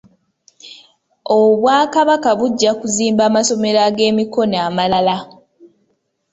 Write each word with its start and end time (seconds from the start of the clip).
Obwakabaka 1.39 2.29
bujja 2.39 2.71
kuzimba 2.79 3.21
amasomero 3.29 3.81
g'emikono 3.97 4.57
amalala. 4.67 5.17